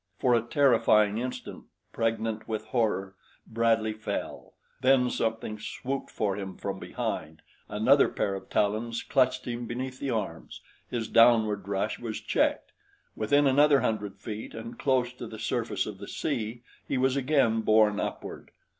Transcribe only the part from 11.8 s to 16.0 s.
was checked, within another hundred feet, and close to the surface of